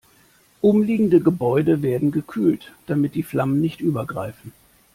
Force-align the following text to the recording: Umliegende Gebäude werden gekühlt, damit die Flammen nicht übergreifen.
Umliegende 0.61 1.19
Gebäude 1.21 1.83
werden 1.83 2.09
gekühlt, 2.09 2.73
damit 2.87 3.13
die 3.13 3.21
Flammen 3.21 3.61
nicht 3.61 3.81
übergreifen. 3.81 4.51